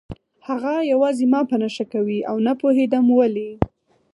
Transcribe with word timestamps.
هغه 0.47 0.73
یوازې 0.91 1.25
ما 1.33 1.41
په 1.49 1.55
نښه 1.61 1.85
کوي 1.93 2.19
او 2.29 2.35
نه 2.45 2.53
پوهېدم 2.61 3.05
ولې 3.13 3.49